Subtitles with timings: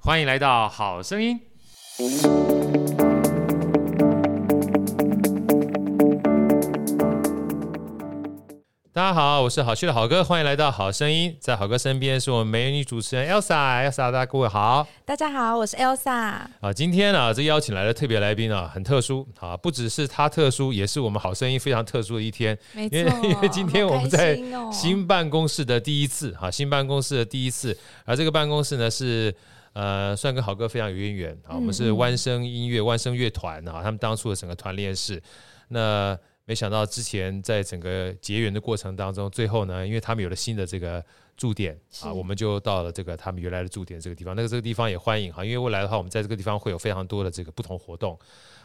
[0.00, 1.38] 欢迎来到好声音。
[8.92, 11.36] 大家好，我是好趣的好哥，欢迎来到好声音。
[11.40, 14.86] 在好哥身边是我们美女主持人 Elsa，Elsa，大家各位好。
[15.04, 16.10] 大家好，我是 Elsa。
[16.60, 22.58] 啊，今天呢、啊，这邀请来的特别来宾啊，很特殊啊，不只是他特殊，也是我们好声音非常特殊的一天。
[22.72, 24.38] 没错，因为因为今天我们在
[24.72, 29.32] 新办公室的第一次，啊，新办公室的第一次，而这个办公室呢是
[29.72, 35.22] 呃，算跟好哥非常有渊源啊，我们是万声音乐、万声乐团啊，他们当初的整个团练室，
[35.68, 36.18] 那。
[36.48, 41.04] 没想到之前在整个结缘的过程当中，最后呢，因为他们有了新的这个
[41.36, 44.34] 驻点啊，我们就到了这个他们原来的驻点这个地方。
[44.34, 48.18] 那个这个地方也欢迎哈，因为未来的话，我们在这个地方会有非常多的这个不同活动，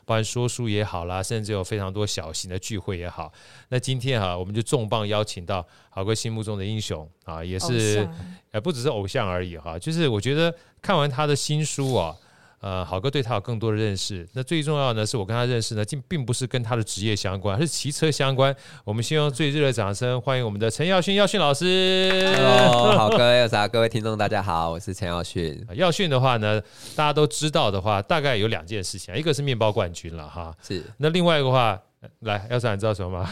[0.05, 3.31] 包含说书也好啦，甚至有非常多小型的聚会也好。
[3.69, 8.07] 那今天哈，我们就重磅邀请到好哥心目中的英雄啊，也是
[8.51, 12.15] 呃不只是偶像而已哈，就是我觉得看完他的新书啊。
[12.63, 14.25] 呃，好哥对他有更多的认识。
[14.31, 18.55] 那最重要呢，是我跟他认识呢，并并不是跟他的职业相关，而是骑车相关。
[18.85, 22.33] 我们先用最热烈的掌声欢迎我们的陈耀迅耀迅老师。
[22.37, 23.67] Hello，好哥有啥？
[23.67, 25.61] 各位听众大家好，我是陈耀迅。
[25.75, 26.61] 耀迅的话呢，
[26.95, 30.55] 大家都知道的话，大概有两件事情，一个是面包冠军了哈。
[30.65, 30.81] 是。
[30.95, 31.77] 那另外一个话，
[32.21, 33.29] 来，耀训你知道什么吗？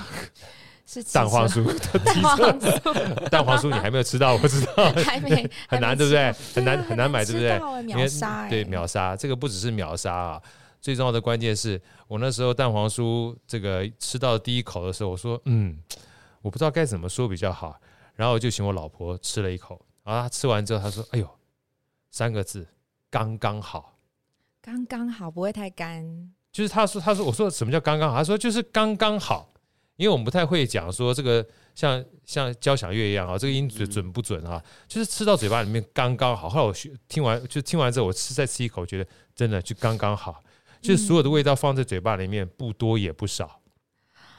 [1.14, 1.64] 蛋黄酥，
[2.04, 6.32] 蛋黄酥， 蛋黄酥你还没有吃到，我知道， 还没很难，对不对？
[6.54, 7.84] 很难很难买，对不对？
[7.84, 10.42] 秒杀，对秒杀，这个不只是秒杀啊，
[10.82, 15.78] 最重要的关键是我那时候蛋黄酥这个吃到第一口的时候，我说嗯，
[16.42, 17.80] 我不知道该怎么说比较好，
[18.16, 21.30] 然后我就请我老婆吃了一口，然后她吃完之后她说，哎呦，
[22.10, 22.68] 三个字，
[23.10, 23.94] 刚刚好，
[24.62, 28.18] 刚刚好，不会太干，就是她说，她说，我说什么叫刚刚好？
[28.18, 29.48] 她说就是刚刚好。
[29.98, 34.64] 因为我们不太会讲说这个像像交响乐一样啊，这个音准准不准啊？
[34.88, 36.50] 就是吃到嘴巴里面刚刚好。
[36.50, 36.74] 后来我
[37.08, 40.44] 听完就听完之后，我吃再吃一口，觉得真的就刚刚好，
[40.82, 43.60] 就是所有的味道放在嘴巴里面不多也不少。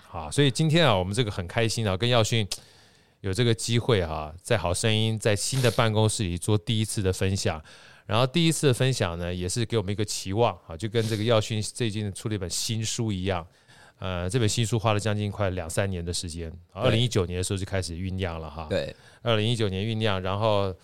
[0.09, 2.47] 好，所以今天啊，我们这个很开心啊，跟耀勋
[3.21, 7.63] 有这个机会哈，在好声音在新的办公室里做第一次的分享。
[8.05, 13.47] 然后第一次的分享呢，也是给我们一个期望啊，就跟这个耀勋最近出了一本新书一样。
[14.03, 18.67] 呃，这本新书花了将近快两三年的时间，二零一九年的时候就开始酝酿了哈。
[18.69, 18.93] 对，
[19.23, 20.75] 二零一九年酝酿，然后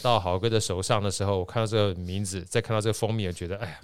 [0.00, 3.80] 到好哥的手上的时候，我看到这个名字，再看到这个封面，觉得哎呀，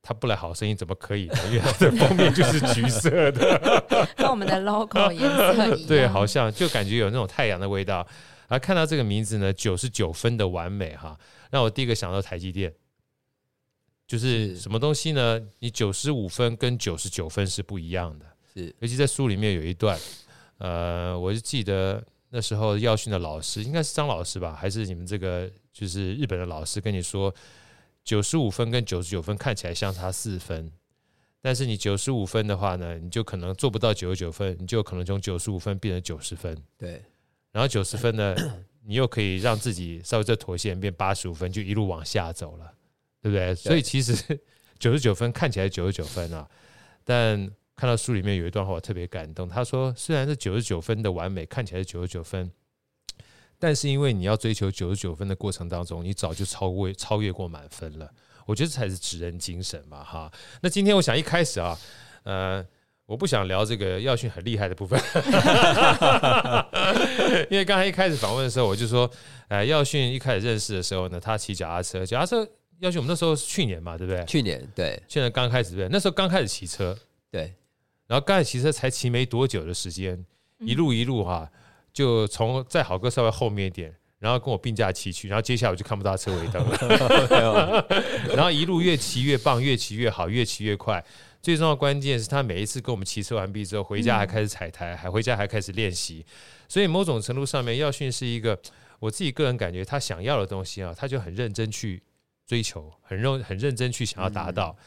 [0.00, 1.38] 他不来好声音怎么可以呢？
[1.48, 3.82] 因为他的封面就是橘色的，
[4.16, 5.82] 跟我们的 logo 颜色一样。
[5.88, 8.06] 对，好像就感觉有那种太阳的味道。
[8.46, 11.18] 而看到这个名字呢，九十九分的完美哈，
[11.50, 12.72] 让我第一个想到台积电。
[14.10, 15.40] 就是什么东西呢？
[15.60, 18.74] 你九十五分跟九十九分是不一样的，是。
[18.80, 19.96] 尤其在书里面有一段，
[20.58, 27.32] 呃，我就记得那时候耀训的老师应该是张老师吧，还是你们这个就是日本的老师跟你说，
[28.02, 30.72] 九十五分跟九十九分看起来相差四分，
[31.40, 37.00] 但是你九十五分的话呢，你就可能做不到九十九分，你就可能从九十五分变成九十分，对。
[37.52, 38.34] 然后九十分呢，
[38.84, 42.72] 你又可以让自己稍微再妥协变八十五分，就一路往下走了。
[43.22, 43.54] 对不对？
[43.54, 44.14] 所以其实
[44.78, 46.48] 九十九分看起来九十九分啊，
[47.04, 49.48] 但看到书里面有一段话我特别感动。
[49.48, 52.50] 他说：“虽然是九十九分的完美看起来是九十九分，
[53.58, 58.10] 但是因为你要追求九十九分的过程当中，你早就超过超越过满分了。
[58.46, 60.30] 我觉得这才是职人精神嘛，哈。
[60.60, 61.78] 那今天我想一开始啊，
[62.24, 62.66] 呃，
[63.06, 65.00] 我不想聊这个耀训很厉害的部分，
[67.48, 69.10] 因为刚才一开始访问的时候，我就说，
[69.48, 72.46] 呃，耀训一开始认识的时候呢，他骑脚踏车，脚踏车。
[72.80, 74.24] 耀训，我们那时候是去年嘛，对不对？
[74.24, 76.98] 去年对，去年刚开始对，那时候刚开始骑车，
[77.30, 77.54] 对，
[78.06, 80.24] 然后刚开始骑车才骑没多久的时间，
[80.60, 81.50] 一路一路哈、啊，
[81.92, 87.86] 就从在好哥稍微后面一点，然后跟我并驾齐驱，然后接下来我就看不到车尾灯了，
[88.34, 91.04] 然后一路越骑越棒，越骑越好，越骑越快。
[91.42, 96.24] 最重要的关键是他每一次跟我们骑车完毕之后，回家还开始踩台，还回家还开始练习，
[96.68, 98.58] 所以某种程度上面，耀训是一个
[98.98, 102.02] 我自己个人感觉，他想要的东西啊，他就很认真去。
[102.50, 104.84] 追求很认很认真去想要达到，嗯，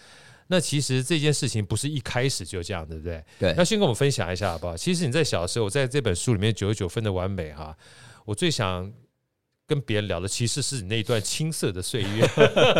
[0.48, 3.24] 那其实这件事情不是一开始就这样，对不对？
[3.40, 3.54] 对。
[3.56, 4.76] 那先跟我们分享一下好不好？
[4.76, 7.74] 其实你在小时候，在这本书里面九十九分的完美哈，
[8.26, 8.92] 我最想
[9.66, 12.30] 跟别人聊的其实是你那一段青涩的岁月。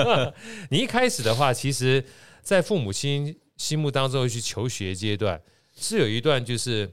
[0.70, 2.04] 你一开始的话，其实，
[2.42, 5.42] 在父母亲心目当中去求学阶段，
[5.74, 6.92] 是有一段就是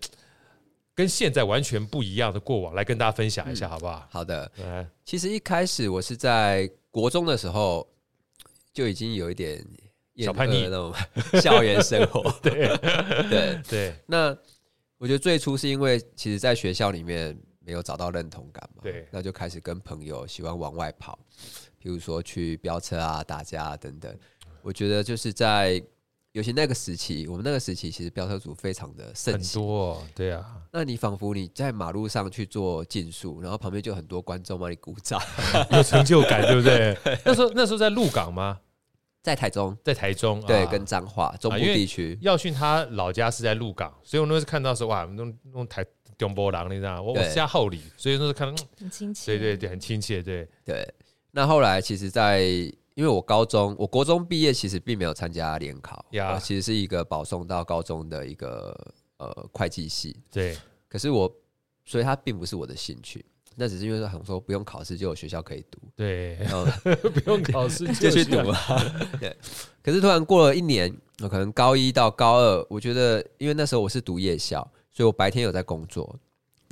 [1.00, 4.00] 跟现在完全不一样的过往，来跟大家分享一下，好不好？
[4.00, 4.52] 嗯、好的。
[4.58, 7.88] 来其实一开始我是在国中的时候
[8.74, 9.64] 就已经有一点
[10.16, 10.92] 小叛逆那种
[11.40, 12.30] 校园生活。
[12.42, 13.62] 对 对对。
[13.68, 14.36] 对那
[14.98, 17.36] 我觉得最初是因为，其实在学校里面。
[17.62, 18.80] 没有找到认同感嘛？
[18.82, 21.16] 对，那就开始跟朋友喜欢往外跑，
[21.78, 24.12] 比如说去飙车啊、打架啊等等。
[24.62, 25.80] 我觉得就是在
[26.32, 30.44] 尤其那个时期，我们那个时期其实飙车族非常的盛行，很多，对啊。
[30.72, 35.20] 那你仿佛你在马路上去做竞速，然后旁边就很多观众帮你鼓掌，
[35.72, 36.96] 有成就感，对不对？
[37.24, 38.60] 那时候那时候在鹿港吗？
[39.22, 42.18] 在台中，在台中，对，啊、跟彰化中部地区。
[42.22, 45.84] 耀训他老家是在鹿港，所以我那时候看到说哇，弄弄台。
[46.18, 50.86] 中波郎，你知道，我我家后里，所以那时候看到很亲切，对对对，很亲切，对对。
[51.30, 52.42] 那后来其实，在
[53.00, 58.78] 因为我高中，我国中毕业，其实并没有参加联考，我，其实是一个保送到高中的一个
[59.16, 60.54] 呃会计系，对。
[60.86, 61.34] 可是我，
[61.82, 63.24] 所以它并不是我的兴趣，
[63.56, 66.66] 那只是因为很说不用考试就有学校可以读，对，然后
[67.08, 68.54] 不用考试 就去读了，
[69.18, 69.34] 对。
[69.82, 74.70] 可是突然过了一年，我可能高一到高二，我觉得因为那时候我是读夜校。
[74.92, 76.18] 所以我白天有在工作，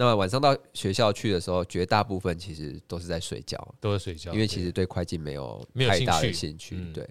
[0.00, 6.76] 那么晚上到学校去的时候，绝大部分其实都是在睡觉，都在睡觉，因为其实对会计没有太大的兴趣。
[6.76, 7.04] 嗯、对，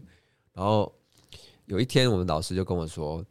[0.54, 0.90] 然后
[1.66, 3.22] 有一天我们老师就跟我说：“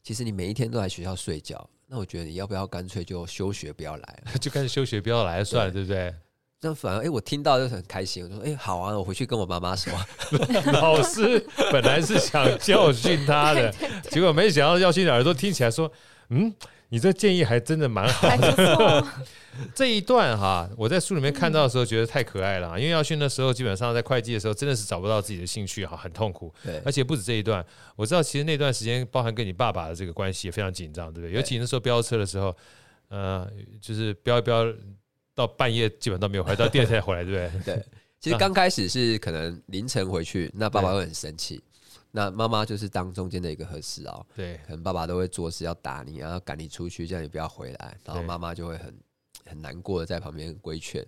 [0.00, 6.14] 其实你每一天都在学校睡觉，那我觉得你要不要干脆就休学不要来， 就干脆休学不要来算了，对，不对？”
[6.62, 9.92] 那反而哎、欸，我听到就很开心，我说：“哎、欸，好啊，我回去跟我妈妈说。
[10.72, 13.74] ”老师本来是想教训他的，
[14.08, 15.90] 结果没想到教训的耳朵听起来说。
[16.30, 16.52] 嗯，
[16.88, 19.06] 你这建议还真的蛮好的。
[19.74, 22.78] 这一段哈，我在书里面看到的时候觉得太可爱了。
[22.78, 26.52] 因为耀勋那时候基本上在会计的时候真的是找不到自己的兴趣哈，很痛苦。
[26.62, 27.64] 对，而且不止这一段，
[27.96, 31.32] 我知道其实那段时间包含跟你爸爸的这个关系也非常紧张，对不对？
[31.34, 32.54] 尤其那时候飙车的时候，
[33.08, 33.50] 呃，
[33.80, 34.66] 就是飙一飙
[35.34, 37.74] 到半夜基本上都没有回来，到第二天才回来，对不对？
[37.76, 37.82] 对，
[38.20, 41.62] 其实刚开始是可能凌晨回去，那爸爸会很生气。
[42.16, 48.98] 那妈妈就是当中间的一个和事佬，对，可能爸爸都会做事要打你，然后赶你出去，叫你不要回来，然后妈妈就会很
[49.44, 51.06] 很难过的在旁边规劝。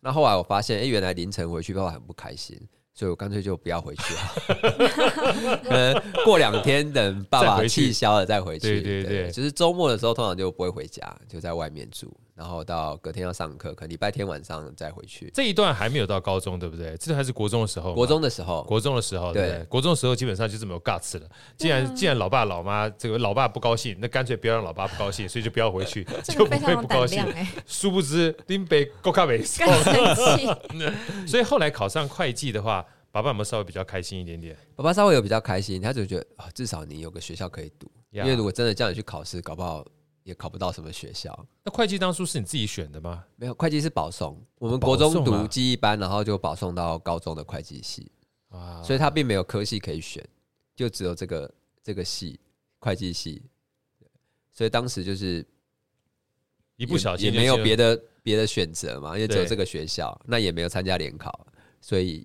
[0.00, 2.60] 那后来我发现，哎、欸，原来凌晨回去，爸爸很不开心，
[2.92, 5.58] 所以我干脆就不要回去了。
[5.62, 8.80] 可能过两天等爸爸气消了再回去。
[8.80, 12.12] 对对对，对，就是周末的时候通常就不会回家，就在外面住。
[12.40, 15.30] 然后到隔天要上课，可能礼拜天晚上再回去。
[15.34, 16.96] 这一段还没有到高中，对不对？
[16.96, 17.92] 这还是国中的时候。
[17.92, 19.62] 国中的时候，国中的时候，对？
[19.68, 21.28] 国中的时候基本上就这么有 guts 了。
[21.58, 27.22] 既然既然老爸老妈这个老爸不高兴，那干脆不要让老爸不高兴，所以就不要回去， 就不会不高兴。
[27.66, 29.66] 殊不知林北国卡美送，
[31.28, 32.82] 所以后来考上会计的话，
[33.12, 34.56] 爸爸有没有稍微比较开心一点点？
[34.74, 37.86] 爸爸稍微有比较开心，他就觉得至少你有个学校可以读。
[38.12, 39.86] 因为如果真的叫你去考试，搞不好。
[40.30, 41.46] 也考不到什么学校。
[41.64, 43.24] 那会计当初是你自己选的吗？
[43.34, 44.40] 没有，会计是保送。
[44.58, 48.10] 我们国中读记忆班，然后就保送到高中的会计系
[48.48, 50.24] 啊，所以他并没有科系可以选，
[50.76, 52.38] 就只有这个这个系
[52.78, 53.42] 会计系。
[54.52, 55.44] 所以当时就是
[56.76, 61.44] 一不小心也没有别的别的选择嘛，因为只有这个学校，那也没有参加联考，
[61.80, 62.24] 所以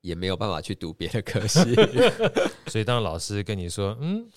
[0.00, 1.60] 也没有办法去读别的科系。
[2.66, 4.28] 所以当老师跟你说：“嗯，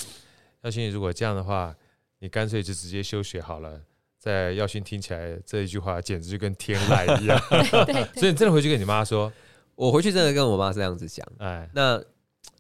[0.62, 1.76] 耀训，如果这样的话。”
[2.20, 3.82] 你干脆就直接休学好了，
[4.18, 7.40] 在耀勋听起来这一句话简直就跟天籁一样，
[8.16, 9.32] 所以你真的回去跟你妈说，
[9.76, 11.98] 我回去真的跟我妈这样子讲，哎，那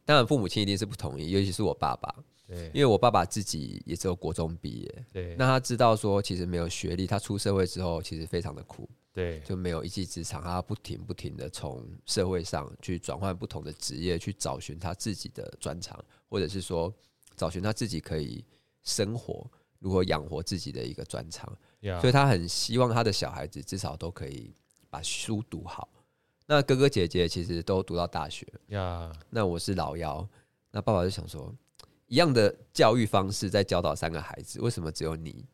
[0.05, 2.15] 当然父母亲一定是不同意，尤其是我爸爸，
[2.47, 16.93] 对，因为我爸爸自己也只有国中毕业，对，那他知道说其实没有学历，他出社会之后其实非常的苦，对，就没有一技之长，他不停不停的从社会上去转换不同的职业，去找寻他自己的专长，或者是说
[17.35, 18.41] 找寻他自己可以。
[18.89, 19.45] 生活
[19.77, 22.01] 如何养活自己的一个专长，yeah.
[22.01, 24.51] 所以他很希望他的小孩子至少都可以
[24.89, 25.87] 把书读好。
[26.47, 29.13] 那哥哥姐姐其实都读到大学，yeah.
[29.29, 30.27] 那我是老幺，
[30.71, 31.55] 那爸爸就想说，
[32.07, 35.45] 一样的教育方式在教导三个孩子，为什么只有你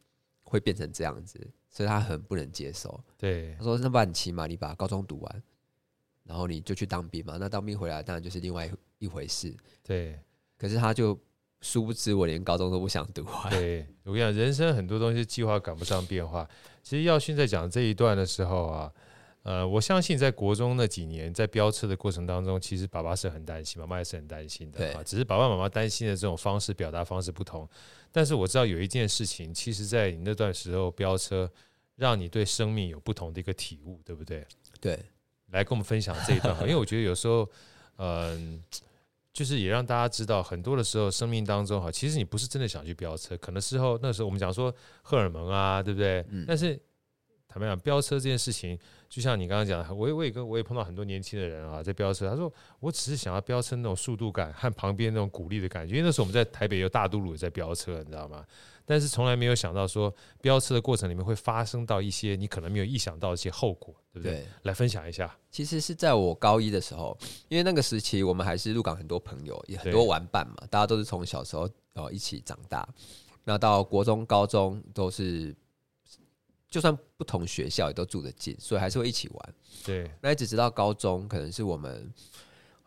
[0.44, 1.38] 会变成这样子？
[1.70, 2.98] 所以他很不能接受。
[3.18, 5.44] 对，他说：“那不然你起码你把高中读完，
[6.24, 7.36] 然后你就去当兵嘛。
[7.38, 10.18] 那当兵回来当然就是另外一回事。”对，
[10.58, 11.20] 可是他就。
[11.66, 13.26] 殊不知，我连高中都不想读。
[13.50, 16.48] 对，我跟你讲，人生很多东西计划赶不上变化。
[16.84, 18.92] 其实耀勋在讲这一段的时候啊，
[19.42, 25.02] 呃，我相信在国中那几年，在飙车的过程当中，其实爸爸是很担心，妈妈也是很担心的啊。
[25.04, 27.68] 只是爸爸妈妈担心的这种方式表达方式不同。
[28.12, 31.52] 但是我知道有一件事情，其实在你那段时候飙车，
[31.96, 34.46] 让你对生命有不同的一个体悟，对不对？
[34.80, 35.00] 对，
[35.50, 37.50] 来跟我们分享这一段，因为我觉得有时候，
[37.98, 38.80] 嗯、呃，
[39.36, 44.74] 就是也让大家知道，很多的时候生命当中哈，其实你不是真的想去飙车，可能事后那时候我们讲说
[45.04, 46.26] 荷尔蒙啊，对不对？
[46.30, 46.82] 嗯、但是。
[47.48, 47.80] 坦白讲？
[47.80, 48.78] 飙车这件事情，
[49.08, 52.30] 就像你刚刚讲的，我也我也跟我也碰到很多年轻的人啊，在飙车。
[52.30, 52.52] 他说，
[52.82, 55.96] 我只是想要飙车那种速度感和旁边那种鼓励的感觉。
[55.96, 58.46] 因为那时候我们在台北有大都路也在飙车，你知道吗？
[58.86, 64.38] 但是从来没有想到说，飙车的过程里面会发生到一些你可能没有意想到的一些后果，对不对？
[64.38, 65.36] 对，来分享一下。
[65.50, 72.88] 其实是在我高一的时候，因为那个时期我们还是入港很多朋友，也很多玩伴嘛，大家都是从小时候呃一起长大。
[73.44, 75.56] 那到国中、高中都是。
[76.68, 79.56] 就算不同学校也都住得近，所以还是会一起玩。
[79.86, 82.12] 对，那一直直到高中，可能是我们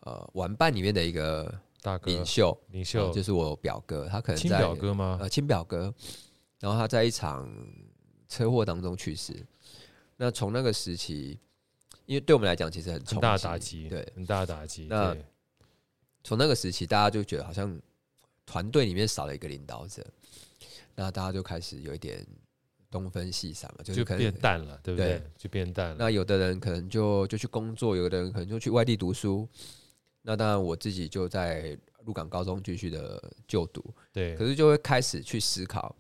[0.00, 1.50] 呃玩伴里面的一个
[1.82, 5.18] 大哥领袖，领袖就是我表哥，他可能在亲表哥吗？
[5.20, 5.94] 呃，亲表哥。
[6.61, 7.49] 然后他在一场
[8.28, 9.35] 车祸当中去世。
[10.16, 11.38] 那从那个时期，
[12.06, 14.87] 因为对我们来讲其实很重大打击，对，很大打击。
[14.88, 15.16] 那
[16.25, 17.80] 从那个时期，大家就觉得好像
[18.44, 20.04] 团队里面少了一个领导者，
[20.94, 22.26] 那大家就开始有一点。
[22.90, 25.18] 东分西散嘛，就是可能就变淡了，对不对？
[25.18, 25.97] 对，就变淡了。
[25.99, 29.47] 那有的人可能就就去工作，有的人可能就去外地读书。
[30.28, 33.82] 那当然，我自己就在鹿港高中继续的就读。
[34.12, 35.97] 对，可是就会开始去思考，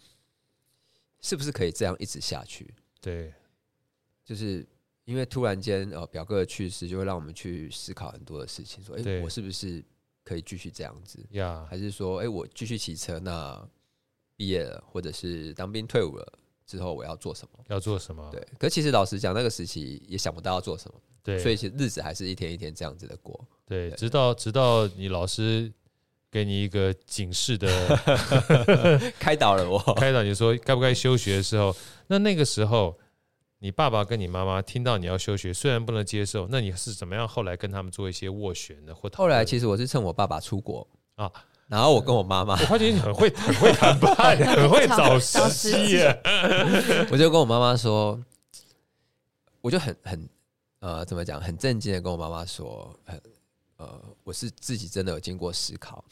[1.22, 2.74] 是不是可以这样一直下去？
[3.00, 3.32] 对，
[4.26, 4.68] 就是
[5.06, 8.84] 因为突然间呃表哥的去世，就会让我们去思考很多的事情。
[8.84, 9.82] 说，哎、欸，我是不是
[10.22, 11.24] 可以继续这样子？
[11.30, 13.18] 呀，还是说，哎、欸，我继续骑车？
[13.18, 13.66] 那
[14.36, 16.38] 毕业了，或者是当兵退伍了？
[16.66, 17.64] 之后我要做什么？
[17.68, 18.30] 要做什么？
[18.30, 21.00] 对，可其实老实讲，那个时期也想不到要做什么。
[21.22, 23.42] 对，所以其实日子还是一天一天这样子的过。
[23.68, 25.70] 对，直到直到你老师
[26.30, 27.68] 给你一个警示的
[29.20, 31.74] 开导了我， 开导你说该不该休学的时候，
[32.06, 32.96] 那那个时候
[33.58, 38.94] 你爸爸跟你妈妈听到你要休学，虽然不能接受，那你是怎么样后来跟他们做一些斡旋的？
[38.94, 41.30] 或后来其实我是趁我爸爸出国啊。
[41.66, 46.18] 然后我跟我妈妈，我发觉你很会很会谈判， 很会找时机耶。
[47.10, 48.18] 我就跟我妈妈说，
[49.60, 50.28] 我就很很
[50.80, 52.98] 呃，怎么讲，很震惊的跟我妈妈说，
[53.78, 56.04] 呃，我是自己真的有经过思考，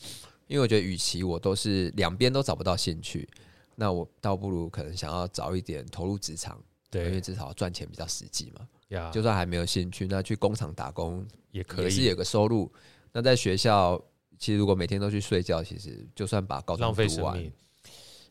[0.48, 3.28] 因为我觉得，与其我都是两边都找不到兴趣，
[3.76, 8.66] 那我倒不如可能想要早一点投入职场，对，因为至少赚钱比较实际嘛。
[8.88, 12.72] 呀，就算还没有兴趣，那去工厂打工也可以，也是有个收入。
[13.12, 14.02] 那在学校。
[14.38, 17.42] 其实如果每天都去睡觉，其实就算把高中读完，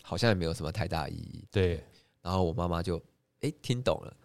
[0.03, 1.43] 好像也没有什么太大意义。
[1.51, 1.83] 对，
[2.21, 2.95] 然后我妈妈就
[3.41, 4.17] 哎、欸、听懂了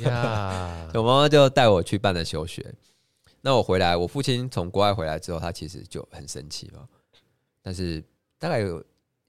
[0.00, 2.74] 呀， 我妈妈就带我去办了休学。
[3.46, 6.84] 那我回来，我父亲从国外回来之后，他其实就很生气嘛。
[7.62, 8.02] 但是
[8.40, 8.84] 大概有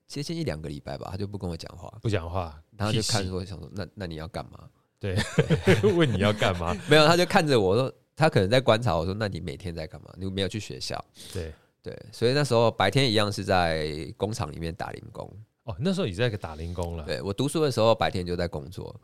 [0.08, 4.68] 接近一两个礼拜吧，他就不跟我讲话，不讲话，然后就看着我想说，那那你要干嘛？
[5.00, 5.16] 对，
[5.96, 6.76] 问你要干嘛？
[6.90, 10.12] 没有，他就看着我说，他可能在观察我说，那你每天在干嘛？
[10.18, 11.06] 你没有去学校？
[11.32, 11.54] 对。
[11.84, 15.32] 对，所以那时候白天一样是在工厂里面打零工。
[15.64, 17.04] 哦，那时候已经在打零工了。
[17.06, 19.00] 对，我读书的时候白天就在工作，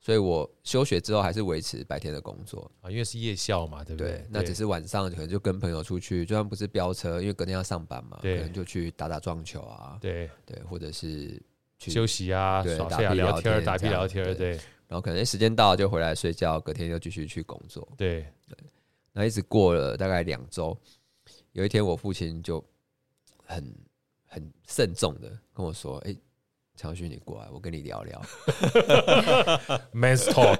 [0.00, 4.12] 所以我休学之后还是维持白天的工作啊，因为是夜校嘛，对不对？
[4.12, 11.42] 对，那只是晚上可能就跟朋友出去，就算不是飙车，因为隔天要上班嘛，可能就去打打撞球啊，对对，或者是
[11.78, 14.50] 去休息啊，对，打屁聊天，打屁聊天，对。
[14.88, 17.86] 然后可能时间到了就回来睡觉，隔天又继续去工作。
[17.96, 18.56] 对对，
[19.12, 20.78] 那一直过了大概两周，
[21.52, 22.64] 有一天我父亲就。
[23.48, 23.72] 很
[24.24, 26.18] 很慎重的跟我说：“哎、欸，
[26.76, 28.22] 昌旭，你过来，我跟你聊聊。
[29.94, 30.58] Man's talk，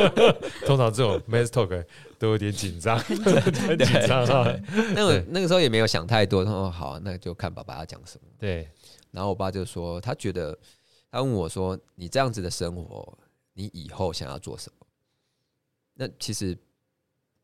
[0.66, 1.84] 通常这种 men's talk
[2.18, 4.54] 都有点紧张， 很紧张啊。
[4.94, 8.68] 那个那个时候也没有想太多，他说：“好，那就看爸爸要讲什么。”对。
[9.10, 10.56] 然后我爸就说：“他觉得，
[11.10, 13.18] 他问我说，你这样子的生活，
[13.54, 14.86] 你以后想要做什么？”
[15.94, 16.56] 那其实。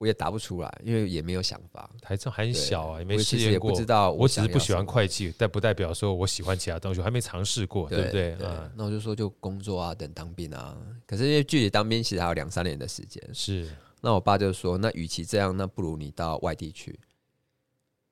[0.05, 3.71] 我也答不出来，因为也没有想法，还这还小啊，也没试验过。
[3.71, 8.37] 不知道我，我只是不喜欢会计，但不代表说我喜欢其他东西，我还没尝试过，对，对不对？
[8.37, 10.77] 对嗯、那我就说就工作啊，等当兵啊。
[11.07, 13.67] 可是因为距离当兵其实还有两三年的时间，是。
[14.03, 17.01] 那我爸就说，那与其这样，那不如你到外地去。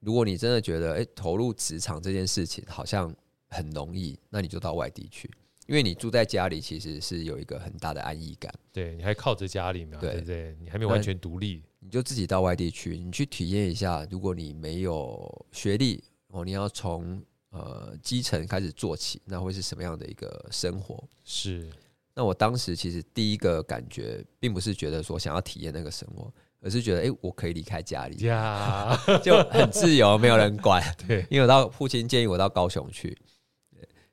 [0.01, 3.15] 如果你真的觉得，哎、欸，投入职场这件事情好像
[3.49, 5.31] 很容易，那你就到外地去。
[5.69, 8.53] 因为你住在家里，其实是有一个很大的安逸感。
[8.73, 10.57] 对，你还靠着家里嘛，对不对？
[10.61, 14.07] 你还没有完全独立，你就自己到外地去，你去体验一下。
[14.09, 17.21] 如果你没有学历哦，你要从
[17.51, 21.03] 呃基层开始做起，那会是什么样的一个生活？
[21.25, 21.69] 是。
[22.15, 30.83] 那我当时其实第一个感觉，并不是觉得说想要体验那个生活，而是觉得哎、欸，我可以离开家里呀，就很自由，没有人管。
[31.09, 33.17] 对，因为我到父亲建议我到高雄去。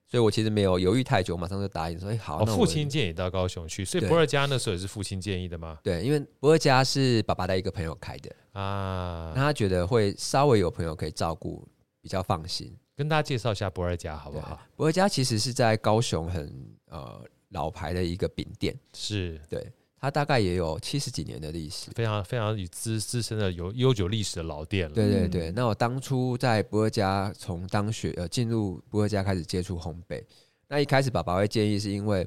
[0.09, 2.41] 所以我其实没有犹豫太久，马上就答应说：“哎、欸，好。
[2.41, 5.77] 哦”父亲建议到高雄去，所以博二家那时候也是父亲建议的吗？
[5.83, 11.63] 对，因为博二家是爸爸的一个朋友开的啊，那他觉得会稍微有朋友可以照顾，
[12.01, 12.75] 比较放心。
[12.95, 14.59] 跟大家介绍一下博二家好不好？
[14.75, 16.51] 博二家其实是在高雄很
[16.87, 19.71] 呃老牌的一个饼店，是对。
[20.01, 24.95] 它大概也有七十几年的历史，非常非常有资资深的有悠久历史的老店了。
[24.95, 30.23] 对对对，那我当初在不二家从当学呃进入不二家开始接触烘焙，
[30.69, 32.25] 那一开始爸爸会建议是因为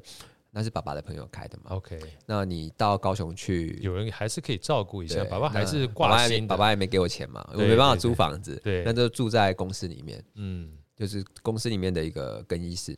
[0.51, 1.71] 那是爸爸的朋友开的嘛。
[1.71, 6.45] OK，那你到高雄去，有人还是可以照顾一下，爸爸还是挂心。
[6.45, 12.95] 爸爸也没给我钱嘛，我没办法租房子，对，那就住在公司里面，嗯，就是公司里面的一个更衣室。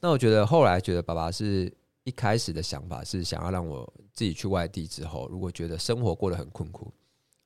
[0.00, 1.72] 那我觉得后来觉得爸爸是。
[2.04, 6.92] 一开始的想法是想要让我自己去外地之后，如果觉得生活过得很困苦，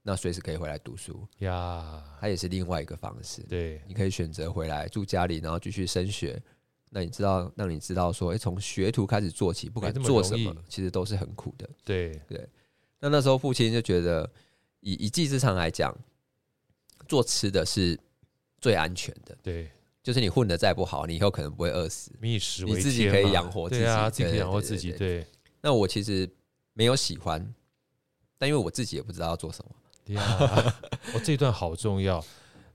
[0.03, 2.05] 那随时可以回来读书呀。
[2.21, 3.43] 它也是另外一个方式。
[3.43, 6.41] 对，你可以选择回来住家里，然后继续升学。
[6.91, 11.69] 那你知道，让你知道说，诶，从学徒开始做起，不管做什么，其实都是很苦的。
[11.85, 12.49] 对对。
[12.99, 14.29] 那那时候父亲就觉得，
[14.81, 15.97] 以一技之长来讲，
[17.07, 17.97] 做吃的是
[18.61, 19.37] 最安全的。
[19.43, 19.71] 对。
[20.03, 24.93] 就是你混的再不好，你以后可能不会饿死，你自己可以养活自己，对啊，自己可以养活自己。
[24.93, 25.27] 对，
[25.61, 26.29] 那我其实
[26.73, 27.55] 没有喜欢，
[28.39, 29.71] 但因为我自己也不知道要做什么。
[30.07, 30.81] 对啊，
[31.13, 32.25] 哦，这一段好重要，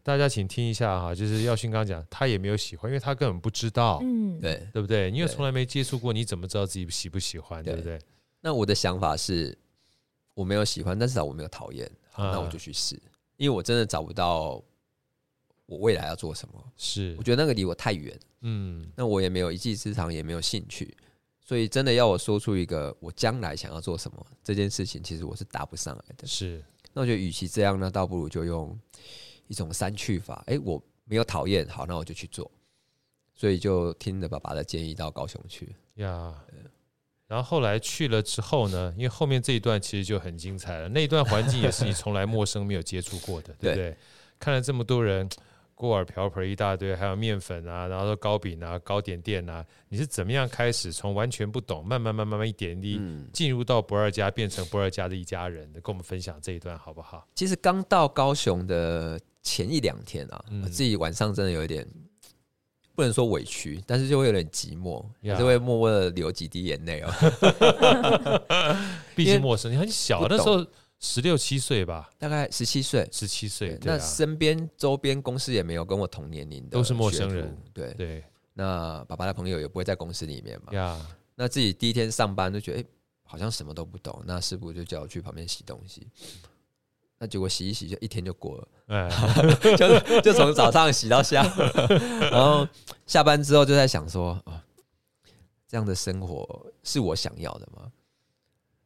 [0.04, 1.16] 大家请听一下哈。
[1.16, 5.10] 就是耀勋刚刚讲，他也没有喜欢，因为他根本不知道，嗯，对，对不对？
[5.10, 7.64] 因为从来没接触过，你怎么知道自己喜不喜欢？
[7.64, 7.98] 对不对？
[8.42, 9.58] 那我的想法是，
[10.36, 13.02] 我没有喜欢，但至少我没有讨厌，那我就去试，
[13.38, 14.62] 因为我真的找不到。
[15.66, 16.64] 我未来要做什么？
[16.76, 20.96] 是，我觉得那个离我太远，嗯，那我也没有一技之长，也没有兴趣，
[21.40, 26.28] 所以真的要我说出一个我将来想要做什么这件事情，其实我是答不上来的。
[26.28, 28.78] 是，那我觉得与其这样呢，倒不如就用
[29.48, 30.44] 一种删去法。
[30.48, 32.52] 哎，我没有讨厌，好，那我就去做。
[33.34, 36.36] 所以就听着爸爸的建议到高雄去呀。
[37.26, 43.98] 然后后来去了之后呢，因为后面这一段其实就很精彩了，那一段环境也是你从来陌生、没有接触过的，对不对？
[44.38, 45.28] 看了这么多人。
[45.76, 53.02] 锅碗瓢盆一大堆，还有面粉啊，然后说糕饼啊、糕点店啊，你是怎么样开始从完全不懂，慢慢、慢慢、慢慢一点一滴
[53.34, 55.72] 进入到不二家，变成不二家的一家人？
[55.74, 57.28] 跟我们分享这一段好不好？
[57.36, 61.86] 其实刚到高雄的前一两天啊，我自己晚上真的有一点
[62.96, 67.12] 不能说委屈，但是就会有点寂寞，也是会默默的流几滴眼泪哦。
[69.16, 70.66] 毕竟陌生，你很小 那时候。
[71.04, 73.78] 十六七岁吧，大概十七岁，十七岁。
[73.82, 77.54] 那身边周边公司也没有跟我同年龄的，都是陌生人。
[77.74, 80.72] 对对，那爸爸的朋友也不会在公司里面嘛。
[80.72, 80.98] 呀，
[81.36, 82.86] 那自己第一天上班就觉得，哎，
[83.26, 84.24] 好像什么都不懂。
[84.26, 86.08] 那师傅就叫我去旁边洗东西。
[87.20, 88.68] 那结果洗一洗，就一天就过了。
[88.88, 89.10] 哎，
[89.76, 91.60] 就就从早上洗到下午，
[92.32, 92.66] 然后
[93.06, 94.64] 下班之后就在想说，啊，
[95.68, 97.92] 这样的生活是我想要的吗？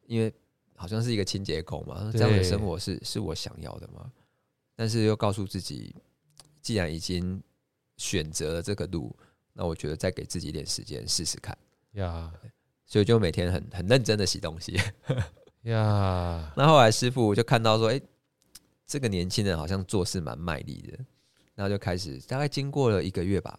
[0.08, 0.34] 因为。
[0.78, 4.10] 好像是一个清洁工嘛，这样的生活是是我想要的吗？
[4.76, 5.92] 但是又告诉自己，
[6.62, 7.42] 既然已经
[7.96, 9.14] 选择了这个路，
[9.52, 11.58] 那我觉得再给自己一点时间试试看
[11.94, 12.32] 呀。
[12.86, 14.80] 所以就每天很很认真的洗东西
[15.64, 16.52] 呀。
[16.56, 18.00] 那后来师傅就看到说，哎，
[18.86, 21.04] 这个年轻人好像做事蛮卖力的，
[21.56, 23.58] 然后就开始大概经过了一个月吧，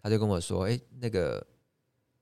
[0.00, 1.44] 他就跟我说，哎，那个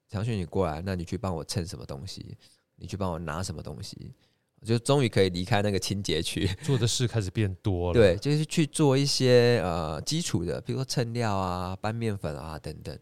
[0.09, 2.37] 长旭你过来，那你去帮我称什么东西。
[2.77, 4.13] 你去帮我拿什么东西，
[4.61, 7.95] 我就终于可以离开那个清洁区， 做的事开始变多了。
[7.95, 12.99] 对，就是去做一些呃基础的，比如说称料啊、拌面粉啊等等。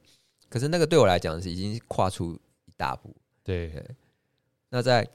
[0.48, 2.34] 可是那个对我来讲是已经跨出
[2.66, 3.14] 一大步。
[3.42, 3.84] 对，对，
[4.68, 5.08] 那在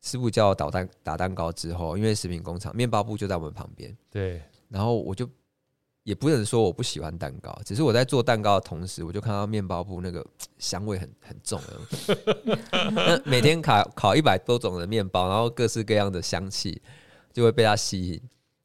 [0.00, 3.96] 师傅教我捣蛋打蛋糕之后，因为食品工厂面包部就在我们旁边。
[4.10, 5.28] 对，然后我就。
[6.04, 10.24] 也不能说我不喜欢蛋糕，只是我在做蛋糕的同时，我就看到面包部那个
[10.58, 11.60] 香味很很重。
[12.92, 16.82] 那每天烤烤一百多种的面包，然后各式各样的香气
[17.32, 18.20] 就会被它吸引，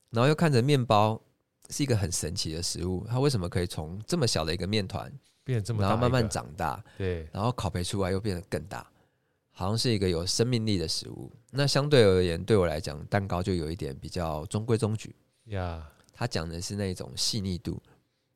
[0.09, 1.21] 然后又看着面包
[1.69, 5.11] 是一个很神奇的食物，它为什么可以从这么小的一个面团
[5.43, 6.83] 变这么大，然后慢慢长大？
[6.97, 8.89] 对，然后烤焙出来又变得更大，
[9.51, 11.31] 好像是一个有生命力的食物。
[11.51, 15.87] 那相对而言，对我来讲，蛋糕就有一点比较中规中矩呀。
[16.17, 17.79] 他讲的是那种细腻度，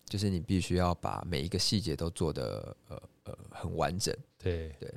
[0.05, 4.69] 就是你必须要把每一个细节都做得呃呃很完整，对。
[4.79, 4.93] 对，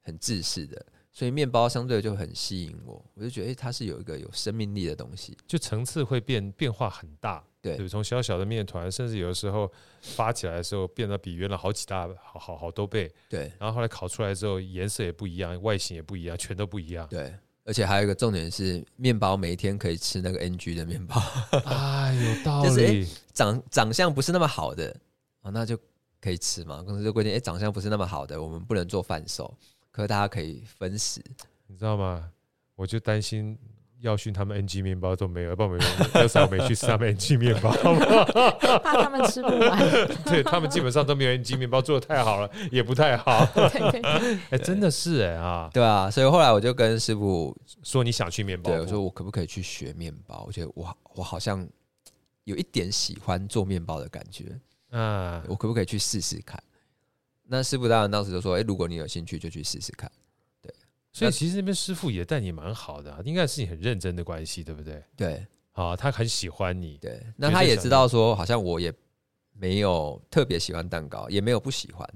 [0.00, 9.70] 很制式的，所以面包相对就很吸引我，我就觉得诶，它是有一个有生命力的东西，就层次会变变化很大，对，对，从小小的面团，甚至有的时候
[10.00, 17.34] 发起来的时候变得比原来好几大好好好多倍，对，然后后来烤出来之后颜色也不一样，外形也不一样，全都不一样，对。
[17.68, 21.20] 而且还有一个重点是，面包每一天可以吃那个 NG 的面包，
[21.66, 22.68] 啊， 有道理。
[22.70, 24.96] 就是、长长相不是那么好的
[25.42, 25.78] 啊，那就
[26.18, 26.82] 可以吃嘛。
[26.82, 29.54] 公司就规定，哎、欸，长相不是那么好的，我们不能做贩售，
[29.90, 31.22] 可是大家可以分食，
[31.66, 32.32] 你知道吗？
[32.74, 33.58] 我就担心。
[34.00, 35.84] 耀训他们 NG 面包都没有，不然我们
[36.14, 37.70] 要是我没去吃他们 NG 面包，
[38.78, 39.78] 怕他们吃不完。
[40.24, 43.38] 对他们基本上都没有 NG 面包做的太好了，也不太好。
[43.54, 50.44] 哎、欸，真的是哎、欸、啊，对啊，所以后来我就跟师傅说，你想去面包，对，我说我可不可以去学面包？
[50.46, 51.66] 我觉得我我好像
[52.44, 54.44] 有一点喜欢做面包的感觉，
[54.90, 56.62] 嗯，我可不可以去试试看？
[57.50, 60.08] 那师傅当然当时就说，哎、欸，如果你有兴趣，就去试试看。
[61.18, 65.02] 所以其实那边师傅也待你蛮好的、啊，应该是你很认真的关系，对不对？
[65.16, 66.96] 对，啊，他很喜欢你。
[66.98, 68.92] 对，那他也知道说，好像我也
[69.52, 72.08] 没有特别喜欢蛋糕，也没有不喜欢。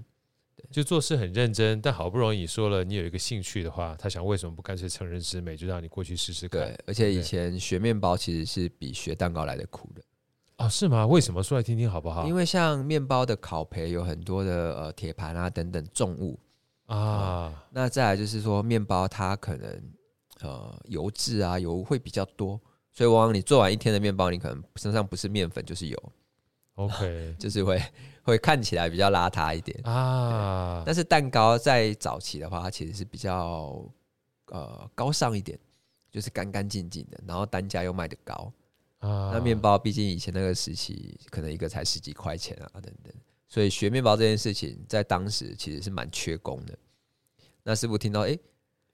[0.55, 6.61] 对，就做事很认真，但好不容易说了你有一个兴趣的话，他想为什么不干脆成人之美，就让你过去试试看。
[6.63, 10.03] 对，而且以前学面包其实是比学蛋糕来的苦的。
[10.59, 11.05] 哦，是吗？
[11.07, 11.43] 为什么？
[11.43, 12.29] 说来听听好不好？
[12.29, 16.39] 因为像面包的烤焙有很多的呃铁盘啊等等重物。
[16.93, 19.83] 啊，那再来就是说，面包它可能
[20.41, 22.61] 呃油脂啊油会比较多，
[22.93, 26.13] 所以往往你做完一天的面包，你可能身上不是面粉就是油，
[26.77, 27.83] OK， 就是会
[28.23, 30.83] 会看起来比较邋遢一点啊。
[30.85, 33.83] 但是蛋糕在早期的话，它其实是比较
[34.47, 35.59] 呃高尚一点，
[36.11, 38.53] 就是干干净净的，然后单价又卖得高
[38.99, 39.31] 啊。
[39.33, 43.13] 那面包毕竟以前那个时期，可能一个才十几块钱啊等等。
[43.53, 46.73] 所以学面包这件事情，在当时其实是蛮缺工的。
[47.63, 48.41] 那师傅听到，哎、欸，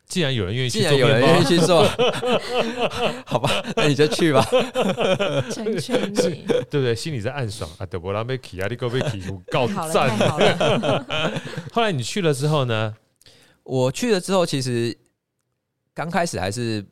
[0.08, 1.84] 既然有人愿意，既然有人愿意去做，
[3.24, 4.44] 好吧，那你就去吧。
[5.48, 6.92] 成全你，对不对？
[6.92, 10.18] 心里在暗爽啊，德伯拉贝奇啊，你够贝奇，告赞。
[11.70, 12.96] 后来你去了之后呢？
[13.62, 14.98] 我去了之后，其实
[15.94, 16.84] 刚开始还是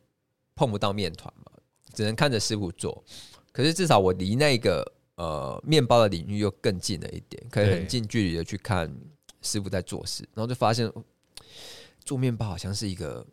[0.55, 1.51] 碰不到面团嘛，
[1.93, 3.03] 只能看着师傅做。
[3.51, 4.93] 可是至少我离那个。
[5.17, 8.95] 呃，面包的领域又更近了一点，可以很近距离的去看
[9.41, 10.93] 师傅在做事，然后就发现
[12.05, 13.27] 做面包好像是一个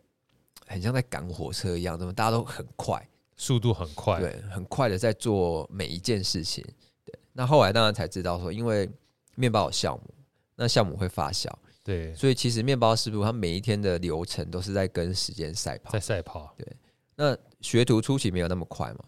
[0.66, 6.64] 很像在赶火车一样，怎么大家都很快，速度很快，对，很快的在做每一件事情。
[7.04, 8.90] 对，那后来当然才知道说，因为
[9.34, 10.14] 面包有酵母，
[10.56, 16.54] 那酵母会发酵，对，所以其实面包师傅他每一天的流程都是在跟时间赛跑，在赛跑。
[16.56, 16.66] 对，
[17.14, 19.00] 那学徒初期没有那么快嘛。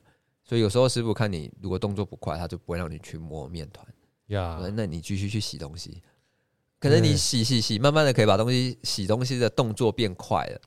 [0.48, 3.84] 所以有时候师傅看你如果动作不快，他就不会让你去摸面团
[4.28, 4.60] 呀。
[4.74, 6.00] 那你继续去洗东西，
[6.78, 10.60] 可能你洗洗洗，慢慢的可以把东西洗东西的动作变快了。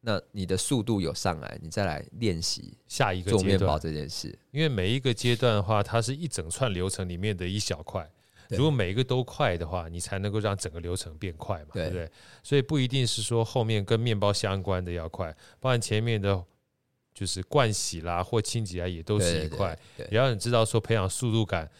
[0.00, 4.38] 那你的速度有上来，你再来练习下一个做面包这件事。
[4.52, 8.08] 因为每一个阶段的话，它是一整串流程里面的一小块。
[8.50, 12.08] 如果每一个都快的话，你才能够让整个流程变快嘛，对不对？
[12.44, 16.44] 所以不一定是说后面跟面包相关的要快，包含前面的。
[17.14, 19.78] 就是惯洗啦，或清洁啊，也都是一块。
[20.10, 21.70] 也要你知道说，培养速度感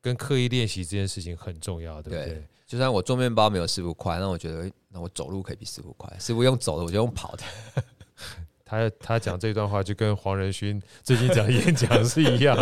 [0.00, 2.42] 跟刻意练习这件事情很重要，对不对？
[2.66, 6.14] 就算我做面包没有师傅快，那我觉得，那我走路可以比师傅快。
[6.18, 7.44] 师傅用走的，我就用跑的。
[8.68, 12.54] 他他讲这段话就跟黄仁勋最近讲 演讲是一样，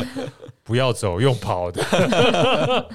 [0.62, 1.82] 不要走，用跑的，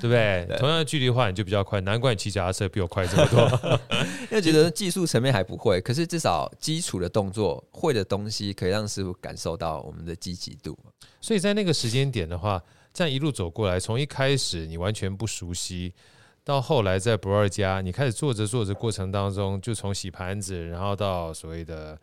[0.00, 0.44] 对不对？
[0.48, 1.80] 对同样的距离的话，你就比较快。
[1.82, 3.78] 难怪你骑脚踏车比我快这么多。
[4.28, 10.76] 因为觉得技术层面还不会，可是至少基础的动作会的东西，可以让师傅感受到我们的积极度。
[11.20, 12.60] 所以在那个时间点的话，
[12.92, 15.94] 这样一路走过来，从一开始你完全不熟悉，
[16.42, 21.96] 到后来在不二家，你开始做着做着过程当中，就从洗盘子，然后到所谓的。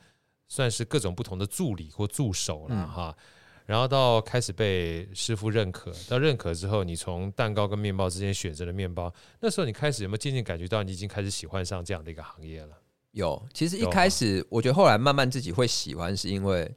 [0.53, 3.17] 算是各种不同的助理或助手了哈，
[3.65, 9.11] 然后到开始被师傅认可，到认可之后，你从蛋糕跟面包之间选择了面包。
[9.39, 12.77] 那时候你开始有没有渐渐感觉到你已经开始喜欢上这样的一个行业了？
[13.13, 16.71] 有，其实一开始我觉得后来慢慢自己会喜欢，是因为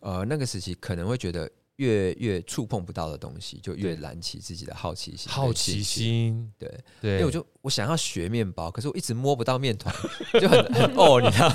[0.00, 1.50] 呃那个时期可能会觉得。
[1.80, 5.32] 越越触碰不到的东西，就越燃起自己的好奇心。
[5.32, 6.68] 好奇心，对
[7.00, 9.94] 对，因为我就我想要学面包，可是我一直摸不到面团，
[10.38, 11.48] 就很很哦，你知道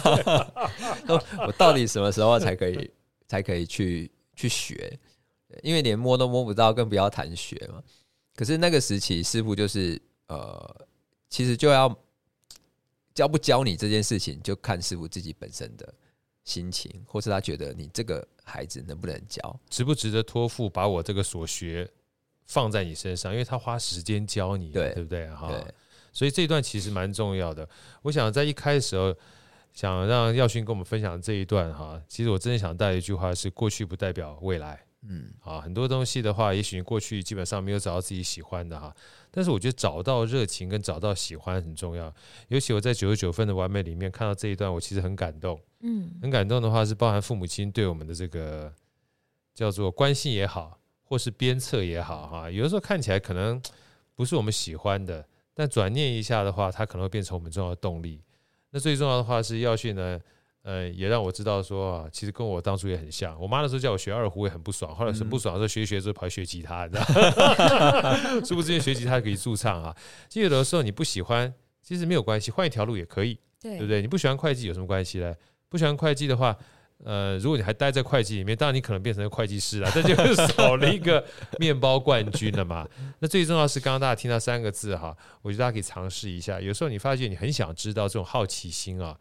[1.05, 1.21] 吗？
[1.47, 2.89] 我到底什么时候才可以
[3.27, 4.99] 才可以去去学？
[5.61, 7.83] 因为连摸都摸不到，更不要谈学嘛。
[8.35, 10.87] 可是那个时期，师傅就是呃，
[11.29, 11.95] 其实就要
[13.13, 15.93] 教不教你这件事情，就看师傅自己本身的。
[16.43, 21.89] 心情，或是他觉得你这个孩子能不能教，值不值得托付，把我这个所学
[22.45, 25.27] 放在你身上，因为他花时间教你，对，对不对？
[25.31, 25.51] 哈，
[26.13, 27.67] 所以这一段其实蛮重要的。
[28.03, 28.95] 我想在一开始，
[29.73, 34.85] 想让耀勋跟我们分享这一段哈，其实我真的想带一句话是：过去不代表未来。
[35.07, 38.93] 嗯，啊，很多东西的话，也许你过去基本上没有找到自己喜欢的哈，
[39.29, 42.13] 但是我觉得找到热情跟找到喜欢很重要。
[42.47, 45.59] 尤其我在九十九分的完美里面看到这一段，我其实很感动。
[45.81, 48.73] 嗯，很感动的话是包含父母亲对我们的这个
[49.53, 53.61] 叫做关心也好，或是鞭策也好哈，有的时候看起来可能
[54.15, 58.21] 不是我们喜欢的，但转念一下的话，它可能会变成我们重要的动力。
[58.71, 60.19] 那最重要的话是要去呢，
[60.65, 63.39] 呃，也让我知道说啊，其实跟我当初也很像。
[63.39, 68.41] 我妈那时候叫我学二胡也很不爽，后来是不爽的时候学一学之后跑去学吉他，你知道吗？
[68.43, 69.95] 殊不知学吉他可以驻唱啊。
[70.27, 74.01] 其实有的时候你不喜欢，其实没有关系，换一条路也可以，对，对不对？
[74.01, 75.31] 你不喜欢会计有什么关系呢？
[75.69, 76.57] 不喜欢会计的话。
[77.03, 81.23] 呃，如果你还待在会计里面，当然你可能变成了会计师了，这就是 少了一个
[81.59, 82.87] 面包冠军了嘛。
[83.19, 86.59] 那最重要是，刚刚大家听到三个字哈，我觉得大家可以尝试一下。
[86.59, 89.15] 有时候你发现你很想知道，这种好奇心啊，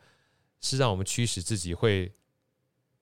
[0.60, 2.12] 是让我们驱使自己会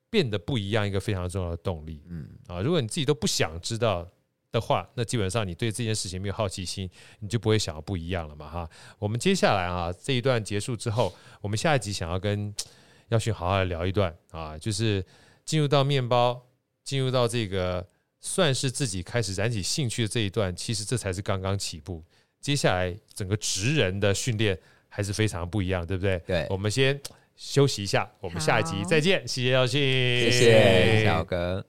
[0.09, 2.03] 变得不一样一个非常重要的动力。
[2.07, 4.07] 嗯啊，如果你自己都不想知道
[4.51, 6.89] 的话，那基本上你对这件事情没有好奇心，
[7.19, 8.69] 你就不会想要不一样了嘛哈。
[8.99, 12.53] 我们接下来啊，这一段结束之后，我们下一集想要跟。
[13.09, 15.05] 耀勋好好的聊一段啊，就是
[15.45, 16.41] 进入到面包，
[16.83, 17.85] 进入到这个
[18.21, 22.03] 算是自己开始燃起兴趣的这一段，其实这才是刚刚起步。
[22.39, 26.17] 接下来整个职人的训练还是非常不一样，对不对？
[26.25, 26.99] 对，我们先
[27.35, 31.65] 休息一下，我们下一集再见，谢谢耀庆，谢谢小哥，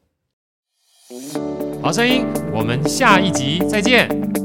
[1.83, 4.44] 好声音，我们下一集再见。